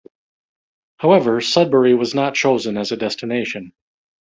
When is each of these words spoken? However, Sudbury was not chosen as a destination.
However, 0.97 1.41
Sudbury 1.41 1.93
was 1.93 2.15
not 2.15 2.33
chosen 2.33 2.75
as 2.75 2.91
a 2.91 2.97
destination. 2.97 3.71